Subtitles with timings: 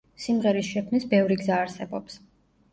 [0.21, 2.21] სიმღერის შექმნის ბევრი გზა არსებობს.